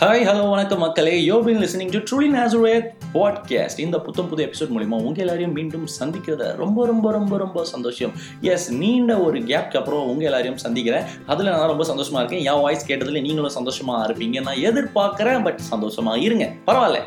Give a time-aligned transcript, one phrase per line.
[0.00, 1.28] Hi hello வணக்கம் மக்களே.
[1.28, 5.86] You been listening to truly நேசுரேத் podcast இந்த புத்தம் புது எபிசோட் மூலிமா உங்கள் எல்லாரையும் மீண்டும்
[6.00, 8.12] சந்திக்கிறத ரொம்ப ரொம்ப ரொம்ப ரொம்ப சந்தோஷம்.
[8.40, 11.02] எஸ் நீண்ட ஒரு கேப்க்கு அப்புறம் உங்கள் எல்லாரையும் சந்திக்கிறேன்.
[11.26, 12.54] அதில் நான் ரொம்ப சந்தோஷமாக இருக்கேன்.
[12.54, 14.40] என் வாய்ஸ் கேட்டதில் நீங்களும் சந்தோஷமாக இருப்பீங்க.
[14.40, 16.52] நான் எதிர்பார்க்குறேன் பட் சந்தோஷமா இருங்க.
[16.66, 17.02] பரவாயில்ல.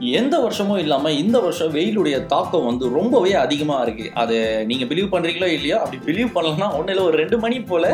[0.00, 5.46] எந்த வருஷமும் இல்லாமல் இந்த வருஷம் வெயிலுடைய தாக்கம் வந்து ரொம்பவே அதிகமாக இருக்குது அது நீங்கள் பிலீவ் பண்ணுறீங்களோ
[5.46, 7.88] இல்லையோ அப்படி பிலீவ் பண்ணலன்னா ஒன்றும் இல்லை ஒரு ரெண்டு மணி போல்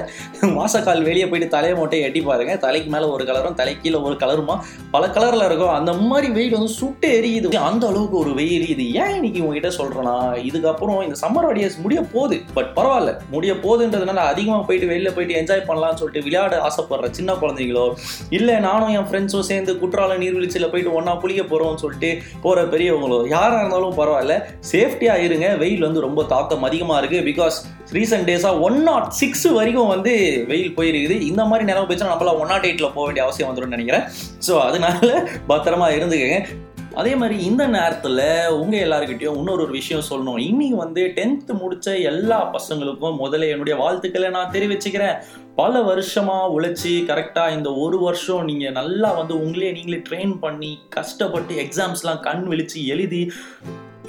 [0.55, 4.57] மாசக்கால் வெளியே போயிட்டு தலையை மொட்டையை எட்டி பாருங்கள் தலைக்கு மேலே ஒரு கலரும் தலை கீழே ஒரு கலருமா?
[4.91, 5.75] பல கலரில் இருக்கும்.
[5.75, 7.57] அந்த மாதிரி வெயில் வந்து சுட்டு எரியுது.
[7.57, 8.69] அந்த அளவுக்கு ஒரு வெயில்.
[8.69, 10.17] இது ஏன் இன்னைக்கு உங்ககிட்ட சொல்கிறேன்னா
[10.49, 12.39] இதுக்கப்புறம் இந்த சம்மர் ஹாலிடேஸ் முடிய போகுது.
[12.55, 13.15] பட் பரவாயில்ல.
[13.31, 17.95] முடிய போகுதுன்றதுனால அதிகமாக போயிட்டு வெளியில் போயிட்டு என்ஜாய் பண்ணலாம்னு சொல்லிட்டு விளையாட ஆசைப்படுற சின்ன குழந்தைங்களோ
[18.31, 21.91] இல்லை நானும் என் ஃப்ரெண்ட்ஸும் சேர்ந்து குற்றால நீர்வீழ்ச்சியில் போயிட்டு ஒன்றா குளிக்க போகிறோம்னு சொல்லிட்டு
[22.45, 24.37] போகிற பெரியவங்களோ யாராக இருந்தாலும் பரவாயில்ல.
[24.73, 25.49] சேஃப்டியாக இருங்க.
[25.63, 27.59] வெயில் வந்து ரொம்ப தாக்கம் அதிகமாக இருக்குது பிகாஸ்
[27.99, 30.13] ரீசெண்ட் டேஸாக ஒன் நாட் சிக்ஸ் வரைக்கும் வந்து
[30.51, 31.17] வெயில் போயிருக்குது.
[31.31, 34.05] இந்த மாதிரி நிலவு போயிடுச்சுன்னா நம்மளாம் ஒன் நாட் எயிட்டில் போக வேண்டிய அவசியம் வந்துடும் நினைக்கிறேன்.
[34.49, 36.41] ஸோ அதனால பத்திரமா இருந்துக்கங்க.
[37.01, 38.19] அதே மாதிரி இந்த நேரத்தில்
[38.61, 40.41] உங்கள் எல்லாருக்கிட்டையும் இன்னொரு ஒரு விஷயம் சொல்லணும்.
[40.49, 45.17] இன்னைக்கு வந்து டென்த்து முடிச்ச எல்லா பசங்களுக்கும் முதல்ல என்னுடைய வாழ்த்துக்களை நான் தெரிவிச்சுக்கிறேன்.
[45.61, 51.55] பல வருஷமாக உழைச்சி கரெக்டாக இந்த ஒரு வருஷம் நீங்கள் நல்லா வந்து உங்களே நீங்களே ட்ரெயின் பண்ணி கஷ்டப்பட்டு
[51.65, 53.21] எக்ஸாம்ஸ்லாம் கண் விழிச்சு எழுதி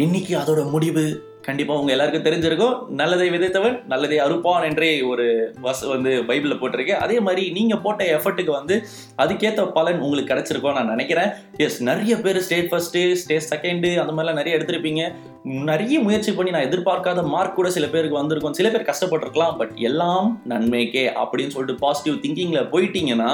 [0.05, 1.03] இன்னைக்கு அதோட முடிவு
[1.47, 2.75] கண்டிப்பாக உங்கள் எல்லாருக்கும் தெரிஞ்சிருக்கும்.
[2.99, 5.25] நல்லதை விதைத்தவன் நல்லதை அறுப்பான் என்றே ஒரு
[5.66, 6.94] வச வந்து பைபிளில் போட்டிருக்கு.
[7.05, 8.75] அதே மாதிரி நீங்கள் போட்ட எஃபர்ட்டுக்கு வந்து
[9.23, 11.31] அதுக்கேற்ற பலன் உங்களுக்கு கிடைச்சிருக்கோம் நான் நினைக்கிறேன்.
[11.66, 15.03] எஸ் நிறைய பேர் ஸ்டேட் ஃபர்ஸ்ட்டு ஸ்டேட் செகண்டு அந்த மாதிரிலாம் நிறைய எடுத்திருப்பீங்க.
[15.44, 18.53] நிறைய முயற்சி பண்ணி நான் எதிர்பார்க்காத மார்க் கூட சில பேருக்கு வந்திருக்கும்.
[18.53, 23.33] சில பேர் கஷ்டப்பட்டிருக்கலாம் பட் எல்லாம் நன்மைக்கே அப்படின்னு சொல்லிட்டு பாசிட்டிவ் திங்கிங்கில் போயிட்டீங்கன்னா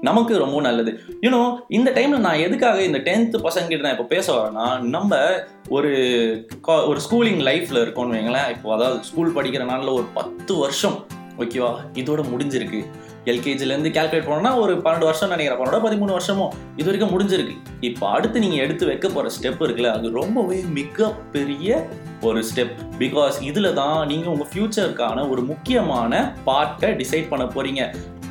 [0.00, 1.00] நமக்கு ரொம்ப நல்லது.
[1.22, 5.18] யூனோ இந்த டைம்ல நான் எதுக்காக இந்த டென்த் பசங்கிட்ட நான் இப்போ பேச வரேன்னா நம்ம
[5.68, 5.92] ஒரு
[6.64, 8.50] ஒரு ஸ்கூலிங் லைஃப்ல இருக்கோம்னு வைங்களேன்.
[8.50, 10.98] இப்போ அதாவது ஸ்கூல் படிக்கிற நாளில் ஒரு பத்து வருஷம்
[11.38, 12.82] ஓகேவா இதோட முடிஞ்சிருக்கு.
[13.32, 15.60] எல்கேஜிலேருந்து கேல்குலேட் பண்ணோம்னா ஒரு பன்னெண்டு வருஷம் நினைக்கிறேன்.
[15.60, 17.54] பன்னெண்டு பதிமூணு வருஷமும் இது வரைக்கும் முடிஞ்சிருக்கு.
[17.88, 21.78] இப்போ அடுத்து நீங்கள் எடுத்து வைக்க போகிற ஸ்டெப் இருக்குல்ல அது ரொம்பவே மிகப்பெரிய
[22.28, 27.82] ஒரு ஸ்டெப் பிகாஸ் இதில் தான் நீங்கள் உங்கள் ஃப்யூச்சருக்கான ஒரு முக்கியமான பார்ட்டை டிசைட் பண்ண போகிறீங்க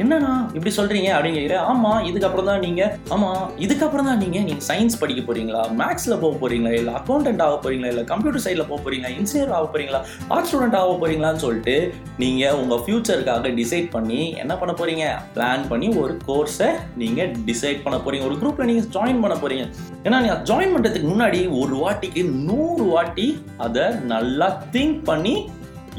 [0.03, 2.81] என்னண்ணா இப்படி சொல்றீங்க அப்படிங்கிற ஆமா இதுக்கப்புறம் தான் நீங்க
[3.15, 5.61] ஆமா இதுக்கப்புறம் தான் நீங்க நீங்க சயின்ஸ் படிக்க போறீங்களா?
[5.81, 6.71] மேக்ஸ்ல போக போறீங்களா?
[6.79, 7.91] இல்ல அக்கௌண்டன்ட் ஆக போறீங்களா?
[7.93, 9.11] இல்ல கம்ப்யூட்டர் சைட்ல போக போறீங்களா?
[9.19, 10.01] இன்ஜினியர் ஆக போறீங்களா?
[10.27, 11.75] ஆர்ட் ஸ்டூடெண்ட் ஆக போறீங்களான்னு சொல்லிட்டு
[12.17, 15.05] நீங்க உங்க ஃபியூச்சருக்காக டிசைட் பண்ணி என்ன பண்ண போறீங்க?
[15.35, 18.25] பிளான் பண்ணி ஒரு கோர்ஸை நீங்க டிசைட் பண்ண போறீங்க.
[18.25, 19.65] ஒரு குரூப்ல நீங்க ஜாயின் பண்ண போறீங்க.
[20.03, 23.27] ஏன்னா நீங்க ஜாயின் பண்றதுக்கு முன்னாடி ஒரு வாட்டிக்கு நூறு வாட்டி
[23.57, 25.35] அதை நல்லா திங்க் பண்ணி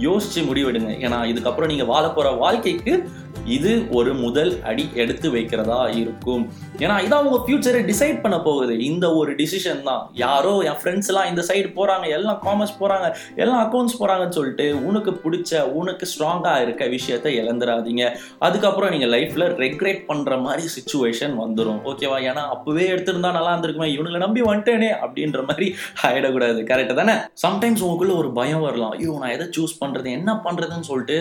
[0.04, 0.90] யோசிச்சு முடிவெடுங்க.
[1.04, 2.92] ஏன்னா இதுக்கப்புறம் நீங்க வாழ போற வாழ்க்கைக்கு
[3.56, 6.44] இது ஒரு முதல் அடி எடுத்து வைக்கிறதா இருக்கும்.
[6.84, 8.74] ஏன்னா இதான் உங்க ஃபியூச்சரை டிசைட் பண்ண போகுது.
[8.90, 10.02] இந்த ஒரு டிசிஷன் தான்.
[10.24, 13.08] யாரோ என் ஃப்ரெண்ட்ஸ் எல்லாம் இந்த சைடு போறாங்க எல்லாம் காமர்ஸ் போறாங்க
[13.42, 18.04] எல்லாம் அக்கௌண்ட்ஸ் போறாங்கன்னு சொல்லிட்டு உனக்கு பிடிச்ச உனக்கு ஸ்ட்ராங்கா இருக்க விஷயத்த இழந்துடாதீங்க
[18.48, 23.90] அதுக்கப்புறம் நீங்க லைஃப்ல ரெக்ரெட் பண்ற மாதிரி சுச்சுவேஷன் வந்துடும் ஓகேவா ஏன்னா அப்பவே எடுத்திருந்தா நல்லா இருந்திருக்குமே.
[23.96, 25.68] இவனுங்களை நம்பி வந்துட்டேனே அப்படின்ற மாதிரி
[26.06, 26.60] ஆயிடக்கூடாது.
[26.70, 27.16] கரெக்ட் தானே?
[27.44, 28.94] சம்டைம்ஸ் உங்களுக்குள்ள ஒரு பயம் வரலாம்.
[28.98, 31.18] ஐயோ நான் எதை சூஸ் பண்றது என்ன பண்றதுன்னு சொல்லிட்டு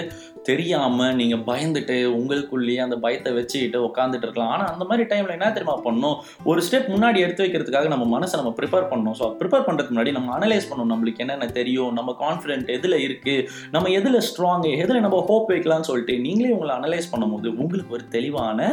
[0.50, 4.52] தெரியாம நீங்க பயந்துட்டு உங்களுக்குள்ளேயே அந்த பயத்தை வச்சுக்கிட்டு உட்காந்துட்டு இருக்கலாம்.
[4.56, 6.18] ஆனால் அந்த மாதிரி டைமில் என்ன தெரியுமா பண்ணணும்?
[6.52, 9.18] ஒரு ஸ்டெப் முன்னாடி எடுத்து வைக்கிறதுக்காக நம்ம மனசை நம்ம ப்ரிப்பேர் பண்ணணும்.
[9.22, 10.94] ஸோ ப்ரிப்பேர் பண்ணுறதுக்கு முன்னாடி நம்ம அனலைஸ் பண்ணணும்.
[10.94, 11.94] நம்மளுக்கு என்னென்ன தெரியும்?
[12.00, 17.12] நம்ம கான்ஃபிடென்ட் எதில் இருக்குது நம்ம எதில் ஸ்ட்ராங் எதில் நம்ம ஹோப் வைக்கலாம்னு சொல்லிட்டு நீங்களே உங்களை அனலைஸ்
[17.14, 18.70] பண்ணும்போது உங்களுக்கு ஒரு தெளிவான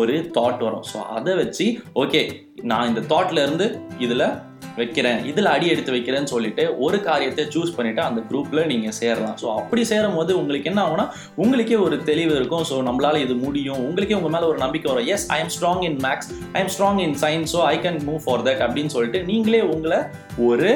[0.00, 0.86] ஒரு தாட் வரும்.
[0.92, 1.66] ஸோ அதை வச்சு
[2.02, 2.20] ஓகே
[2.70, 3.66] நான் இந்த தாட்ல இருந்து
[4.04, 4.26] இதில்
[4.78, 5.18] வைக்கிறேன்.
[5.30, 9.36] இதில் அடி எடுத்து வைக்கிறேன்னு சொல்லிட்டு ஒரு காரியத்தை சூஸ் பண்ணிட்டு அந்த குரூப்பில் நீங்கள் சேரலாம்.
[9.42, 11.06] ஸோ அப்படி சேரும் போது உங்களுக்கு என்ன ஆகும்னா
[11.44, 12.66] உங்களுக்கே ஒரு தெளிவு இருக்கும்.
[12.70, 13.80] ஸோ நம்மளால இது முடியும்.
[13.86, 15.08] உங்களுக்கே உங்கள் மேலே ஒரு நம்பிக்கை வரும்.
[15.14, 18.22] Yes I am strong in maths I am strong in science so I can move
[18.26, 20.00] for that அப்படின்னு சொல்லிட்டு நீங்களே உங்களை
[20.50, 20.72] ஒரு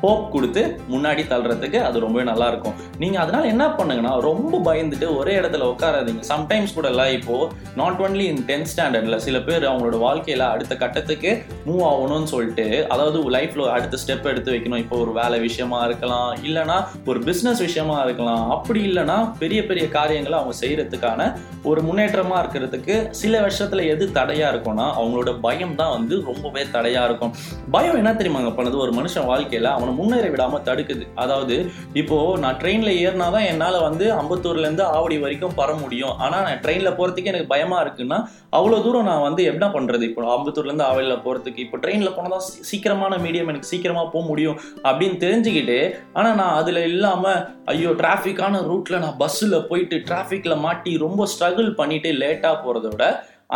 [0.00, 5.34] ஹோப் கொடுத்து முன்னாடி தள்ளுறதுக்கு அது ரொம்பவே நல்லா இருக்கும் நீங்கள் அதனால என்ன பண்ணுங்கன்னா ரொம்ப பயந்துட்டு ஒரே
[5.40, 6.22] இடத்துல உட்காராதீங்க.
[6.32, 7.36] சம்டைம்ஸ் கூட இல்லை இப்போ
[7.80, 11.30] நாட் ஒன்லி இன் டென்த் ஸ்டாண்டர்டில் சில பேர் அவங்களோட வாழ்க்கையில் அடுத்த கட்டத்துக்கு
[11.68, 14.82] மூவ் ஆகணும்னு சொல்லிட்டு அதாவது லைஃப்பில் அடுத்த ஸ்டெப் எடுத்து வைக்கணும்.
[14.84, 16.78] இப்போ ஒரு வேலை விஷயமா இருக்கலாம் இல்லைனா
[17.10, 18.44] ஒரு பிஸ்னஸ் விஷயமா இருக்கலாம்.
[18.56, 21.30] அப்படி இல்லைனா பெரிய பெரிய காரியங்களை அவங்க செய்யறதுக்கான
[21.70, 27.34] ஒரு முன்னேற்றமாக இருக்கிறதுக்கு சில வருஷத்தில் எது தடையாக இருக்கும்னா அவங்களோட பயம் தான் வந்து ரொம்பவே தடையாக இருக்கும்.
[27.76, 28.52] பயம் என்ன தெரியுமாங்க?
[28.58, 31.04] பண்ணது ஒரு மனுஷன் வாழ்க்கையில் அவன் முன்னேற விடாமல் தடுக்குது.
[31.22, 31.56] அதாவது
[32.00, 36.14] இப்போது நான் ட்ரெயினில் ஏறினா தான் என்னால் வந்து அம்பத்தூர்லேருந்து ஆவடி வரைக்கும் பர முடியும்.
[36.24, 38.18] ஆனால் நான் ட்ரெயினில் போகிறதுக்கு எனக்கு பயமாக இருக்குன்னா
[38.58, 43.16] அவ்வளோ தூரம் நான் வந்து என்ன பண்ணுறது இப்போ அம்பத்தூர்லேருந்து ஆவடியில் போகிறதுக்கு இப்போ ட்ரெயினில் போனால் தான் சீக்கிரமான
[43.24, 44.58] மீடியம் எனக்கு சீக்கிரமாக போக முடியும்
[44.88, 45.78] அப்படின்னு தெரிஞ்சுக்கிட்டு
[46.12, 52.12] ஆனால் நான் அதில் இல்லாமல் ஐயோ டிராஃபிக்கான ரூட்டில் நான் பஸ்ஸில் போயிட்டு டிராஃபிக்கில் மாட்டி ரொம்ப ஸ்ட்ரகிள் பண்ணிட்டு
[52.22, 53.06] லேட்டாக போகிறத விட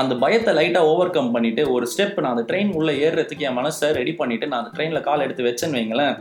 [0.01, 3.89] அந்த பயத்தை லைட்டாக ஓவர் கம் பண்ணிட்டு ஒரு ஸ்டெப் நான் அந்த ட்ரெயின் உள்ளே ஏறுறதுக்கு என் மனசை
[3.93, 6.15] ரெடி பண்ணிட்டு நான் அந்த ட்ரெயினில் கால் எடுத்து வச்சேன்னு வைங்களேன்.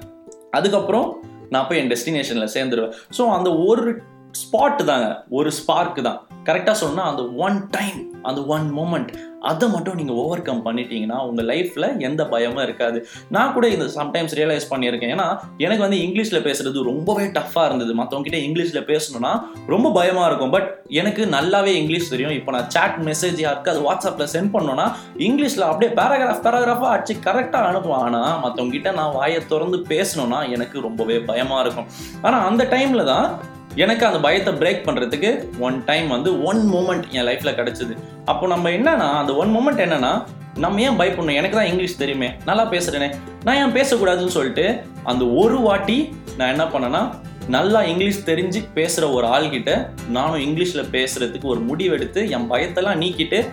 [0.51, 1.07] அதுக்கப்புறம்
[1.49, 2.93] நான் போய் என் டெஸ்டினேஷனில் சேர்ந்துருவேன்.
[3.17, 4.01] ஸோ அந்த ஒரு
[4.41, 6.19] ஸ்பாட் தாங்க ஒரு ஸ்பார்க் தான்.
[6.47, 7.99] கரெக்டாக சொன்னால் அந்த ஒன் டைம்
[8.29, 9.11] அந்த ஒன் மூமெண்ட்
[9.49, 12.97] அதை மட்டும் நீங்கள் ஓவர் கம் பண்ணிட்டீங்கன்னா உங்கள் லைஃப்பில் எந்த பயமும் இருக்காது.
[13.35, 15.11] நான் கூட இந்த சம்டைம்ஸ் ரியலைஸ் பண்ணியிருக்கேன்.
[15.15, 15.27] ஏன்னா
[15.65, 17.93] எனக்கு வந்து இங்கிலீஷில் பேசுறது ரொம்பவே டஃப்பாக இருந்தது.
[17.99, 19.31] மற்றவங்ககிட்ட இங்கிலீஷில் பேசணும்னா
[19.73, 20.53] ரொம்ப பயமாக இருக்கும்.
[20.55, 20.67] பட்
[21.01, 22.35] எனக்கு நல்லாவே இங்கிலீஷ் தெரியும்.
[22.39, 24.85] இப்போ நான் சாட் மெசேஜ் யாருக்கு அது வாட்ஸ்அப்பில் சென்ட் பண்ணோன்னா
[25.29, 28.03] இங்கிலீஷில் அப்படியே பேராகிராஃப் பேராகிராஃபாக அடிச்சு கரெக்டாக அனுப்புவேன்.
[28.09, 31.89] ஆனால் மற்றவங்ககிட்ட நான் வாயை திறந்து பேசணும்னா எனக்கு ரொம்பவே பயமாக இருக்கும்.
[32.27, 33.27] ஆனால் அந்த டைமில் தான்
[33.75, 35.29] எனக்கு அந்த பயத்தை பிரேக் பண்ணுறதுக்கு
[35.59, 37.93] ஒன் டைம் வந்து ஒன் மூமெண்ட் என் லைஃப்பில் கிடச்சிது.
[38.25, 40.13] அப்போ நம்ம என்னன்னா அந்த ஒன் மூமெண்ட் என்னன்னா
[40.57, 41.37] நம்ம ஏன் பயப்படணும்?
[41.39, 42.29] எனக்கு தான் இங்கிலீஷ் தெரியுமே.
[42.45, 43.09] நல்லா பேசுகிறேனே
[43.43, 45.97] நான் ஏன் பேசக்கூடாதுன்னு சொல்லிட்டு அந்த ஒரு வாட்டி
[46.37, 47.03] நான் என்ன பண்ணேன்னா
[47.47, 53.47] நல்லா இங்கிலீஷ் தெரிஞ்சு பேசுகிற ஒரு ஆள்கிட்ட நானும் இங்கிலீஷில் பேசுகிறதுக்கு ஒரு முடிவெடுத்து என் பயத்தெல்லாம் நீக்கிட்டு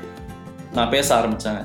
[0.73, 1.61] நான் பேச ஆரம்பித்தேன்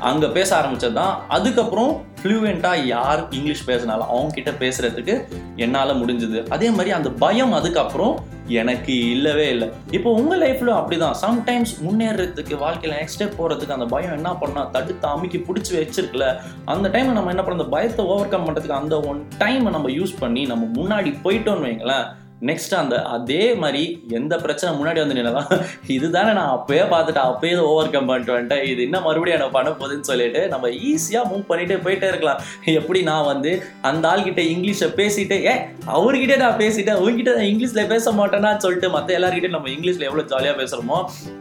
[0.00, 5.14] அங்கே பேச ஆரம்பித்தது தான் அதுக்கப்புறம் ஃப்ளூவெண்ட்டாக யார் இங்கிலீஷ் பேசினாலும் அவங்க கிட்ட பேசுகிறதுக்கு
[5.56, 6.48] என்னால் முடிஞ்சுது.
[6.48, 9.68] அதே மாதிரி அந்த பயம் அதுக்கப்புறம் எனக்கு இல்லவே இல்லை.
[9.90, 14.70] இப்போ உங்கள் லைஃப்பில் அப்படி தான் சம்டைம்ஸ் முன்னேறதுக்கு வாழ்க்கையில் நெக்ஸ்ட் ஸ்டெப் போகிறதுக்கு அந்த பயம் என்ன பண்ணால்
[14.70, 16.26] தடுத்து அமைக்கி பிடிச்சி வச்சிருக்கல
[16.64, 20.14] அந்த டைமில் நம்ம என்ன பண்ண அந்த பயத்தை ஓவர் கம் பண்ணுறதுக்கு அந்த ஒன் டைமை நம்ம யூஸ்
[20.20, 22.06] பண்ணி நம்ம முன்னாடி போயிட்டோன்னு வைங்களேன்
[22.48, 23.82] நெக்ஸ்ட் அந்த அதே மாதிரி
[24.18, 25.50] எந்த பிரச்சனை முன்னாடி வந்து நின்னதான்
[25.96, 28.62] இதுதானே நான் அப்பயே பார்த்துட்டு அப்பயே ஓவர் கம் பண்ணிட்டு வந்துட்டேன்.
[28.70, 32.40] இது என்ன மறுபடியும் எனக்கு பண்ண போகுதுன்னு சொல்லிட்டு நம்ம ஈஸியாக மூவ் பண்ணிட்டு போயிட்டே இருக்கலாம்.
[32.78, 33.52] எப்படி நான் வந்து
[33.90, 35.54] அந்த ஆள்கிட்ட இங்கிலீஷை பேசிட்டு ஏ
[35.96, 36.98] அவர்கிட்ட நான் பேசிட்டேன்.
[37.00, 40.98] அவங்ககிட்ட நான் இங்கிலீஷில் பேச மாட்டேன்னா சொல்லிட்டு மற்ற எல்லாருக்கிட்டையும் நம்ம இங்கிலீஷில் எவ்வளோ ஜாலியாக பேசுகிறோமோ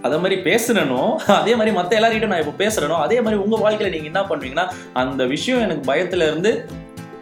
[0.07, 1.01] அதே மாதிரி பேசுனனோ
[1.39, 4.67] அதே மாதிரி மற்ற எல்லாருக்கிட்டையும் நான் இப்போ பேசுகிறேனோ அதே மாதிரி உங்கள் வாழ்க்கையில் நீங்கள் என்ன பண்ணுவீங்கன்னா
[5.03, 6.53] அந்த விஷயம் எனக்கு பயத்துலேருந்து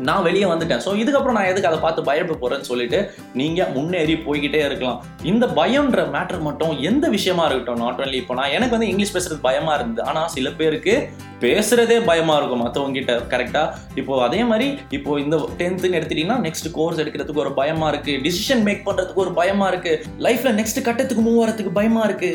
[0.07, 0.81] நான் வெளியே வந்துட்டேன்.
[0.85, 2.99] ஸோ இதுக்கப்புறம் நான் எதுக்கு அதை பார்த்து பயப்பட போகிறேன்னு சொல்லிட்டு
[3.39, 4.99] நீங்கள் முன்னேறி போய்கிட்டே இருக்கலாம்.
[5.31, 9.39] இந்த பயம்ன்ற மேட்டர் மட்டும் எந்த விஷயமா இருக்கட்டும் நாட் ஒன்லி இப்போ நான் எனக்கு வந்து இங்கிலீஷ் பேசுறது
[9.47, 10.03] பயமா இருந்தது.
[10.09, 10.95] ஆனால் சில பேருக்கு
[11.43, 13.63] பேசுறதே பயமா இருக்கும் மற்றவங்க கிட்ட கரெக்டா
[13.99, 14.67] இப்போ அதே மாதிரி
[14.97, 18.13] இப்போ இந்த டென்த்துன்னு எடுத்துட்டீங்கன்னா நெக்ஸ்ட் கோர்ஸ் எடுக்கிறதுக்கு ஒரு பயமா இருக்கு.
[18.27, 19.93] டிசிஷன் மேக் பண்றதுக்கு ஒரு பயமா இருக்கு.
[20.27, 22.31] லைஃப்ல நெக்ஸ்ட் கட்டத்துக்கு மூவ் வரதுக்கு பயமா இருக்கு.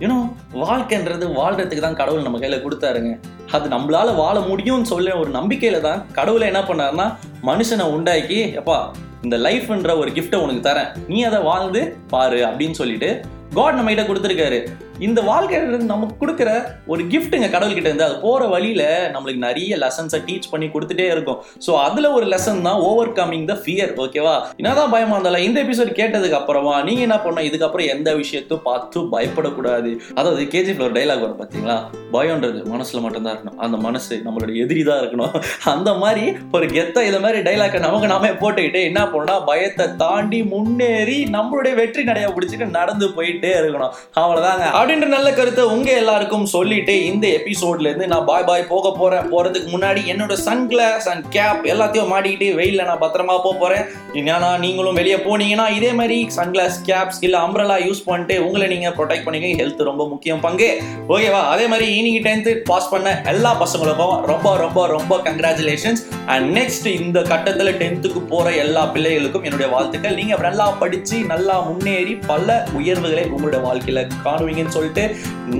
[0.00, 0.16] ஏன்னா
[0.64, 3.12] வாழ்க்கைன்றது வாழ்றதுக்கு தான் கடவுள் நம்ம கையில கொடுத்தாருங்க.
[3.56, 7.06] அது நம்மளால வாழ முடியும்னு சொல்ல ஒரு நம்பிக்கையில தான் கடவுளை என்ன பண்ணாருன்னா
[7.48, 8.78] மனுஷனை உண்டாக்கி எப்பா
[9.22, 10.90] இந்த லைஃப்ன்ற ஒரு கிஃப்ட்டை உனக்கு தரேன்.
[11.12, 13.10] நீ அதை வாழ்ந்து பாரு அப்படின்னு சொல்லிட்டு
[13.58, 14.58] காட் நம்ம கிட்ட கொடுத்துருக்காரு.
[15.06, 16.50] இந்த வாழ்க்கையில நமக்கு கொடுக்குற
[16.92, 18.82] ஒரு கிஃப்ட்டுங்க கடவுள்கிட்ட இருந்து அது போற வழியில
[19.14, 21.40] நம்மளுக்கு நிறைய லெசன்ஸை டீச் பண்ணி கொடுத்துட்டே இருக்கும்.
[21.66, 25.92] ஸோ அதுல ஒரு லெசன் தான் ஓவர் கமிங் த ஃபியர் ஓகேவா என்னதான் பயமா இருந்தாலும் இந்த எபிசோட்
[26.00, 27.48] கேட்டதுக்கு அப்புறமா நீங்க என்ன பண்ணணும்?
[27.50, 29.92] இதுக்கப்புறம் எந்த விஷயத்தையும் பார்த்து பயப்படக்கூடாது.
[30.18, 31.78] அதாவது கேஜிஃப்ல ஒரு டைலாக் வரும் பார்த்தீங்களா
[32.16, 33.58] பயம்ன்றது மனசுல மட்டும்தான் இருக்கணும்.
[33.66, 35.34] அந்த மனசு நம்மளோட எதிரி தான் இருக்கணும்.
[35.74, 36.24] அந்த மாதிரி
[36.56, 42.04] ஒரு கெத்த இது மாதிரி டைலாக்கை நமக்கு நாமே போட்டுக்கிட்டு என்ன பண்ணா பயத்தை தாண்டி முன்னேறி நம்மளுடைய வெற்றி
[42.10, 43.92] நடைய பிடிச்சிட்டு நடந்து போயிட்டே இருக்கணும்.
[44.22, 44.64] அவ்வளவுதாங்க.
[44.78, 49.26] அப்படின்ற நல்ல கருத்தை உங்க எல்லாருக்கும் சொல்லிட்டு இந்த எபிசோட்ல இருந்து நான் பாய் பாய் போக போறேன்.
[49.32, 53.84] போறதுக்கு முன்னாடி என்னோட சன் கிளாஸ் அண்ட் கேப் எல்லாத்தையும் மாட்டிக்கிட்டு வெயிலில் நான் பத்திரமா போக போறேன்.
[54.20, 58.90] ஏன்னா நீங்களும் வெளியே போனீங்கன்னா இதே மாதிரி சன் கிளாஸ் கேப்ஸ் இல்ல அம்ரலா யூஸ் பண்ணிட்டு உங்களை நீங்க
[58.98, 60.70] ப்ரொடெக்ட் பண்ணிக்க ஹெல்த் ரொம்ப முக்கியம் பங்கு.
[61.14, 66.86] ஓகேவா அதே மாதிரி இன்னைக்கு டென்த்து பாஸ் பண்ண எல்லா பசங்களுக்கும் ரொம்ப ரொம்ப ரொம்ப கங்க்ராச்சுலேஷன்ஸ் அண்ட் நெக்ஸ்ட்
[66.98, 70.16] இந்த கட்டத்தில் டென்த்துக்கு போகிற எல்லா பிள்ளைகளுக்கும் என்னுடைய வாழ்த்துக்கள்.
[70.20, 75.04] நீங்கள் நல்லா படித்து நல்லா முன்னேறி பல உயர்வுகளை உங்களுடைய வாழ்க்கையில் காணுவீங்கன்னு சொல்லிட்டு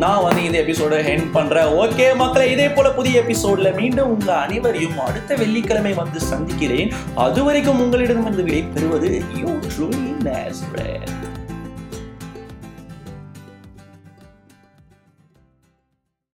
[0.05, 4.99] நான் வந்து இந்த எபிசோட ஹெண்ட் பண்ணுறேன் ஓகே மக்களை இதே போல் புதிய எபிசோடில் மீண்டும் உங்கள் அனைவரையும்
[5.09, 6.93] அடுத்த வெள்ளிக்கிழமை வந்து சந்திக்கிறேன்.
[7.27, 9.13] அது வரைக்கும் உங்களிடமிருந்து விடை பெறுவது
[9.43, 11.26] யூ ட்ரூலி நேஸ்ரேட்